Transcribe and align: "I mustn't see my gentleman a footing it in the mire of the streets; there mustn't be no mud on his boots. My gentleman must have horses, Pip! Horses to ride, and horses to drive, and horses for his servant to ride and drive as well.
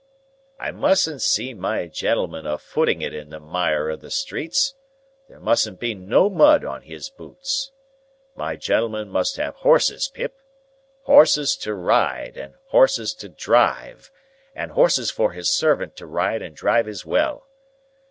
"I 0.59 0.71
mustn't 0.71 1.21
see 1.21 1.53
my 1.53 1.85
gentleman 1.85 2.47
a 2.47 2.57
footing 2.57 3.03
it 3.03 3.13
in 3.13 3.29
the 3.29 3.39
mire 3.39 3.87
of 3.91 4.01
the 4.01 4.09
streets; 4.09 4.73
there 5.29 5.39
mustn't 5.39 5.79
be 5.79 5.93
no 5.93 6.27
mud 6.27 6.65
on 6.65 6.81
his 6.81 7.11
boots. 7.11 7.71
My 8.33 8.55
gentleman 8.55 9.09
must 9.09 9.37
have 9.37 9.57
horses, 9.57 10.07
Pip! 10.11 10.41
Horses 11.03 11.55
to 11.57 11.75
ride, 11.75 12.35
and 12.35 12.55
horses 12.69 13.13
to 13.13 13.29
drive, 13.29 14.09
and 14.55 14.71
horses 14.71 15.11
for 15.11 15.33
his 15.33 15.51
servant 15.51 15.95
to 15.97 16.07
ride 16.07 16.41
and 16.41 16.55
drive 16.55 16.87
as 16.87 17.05
well. 17.05 17.47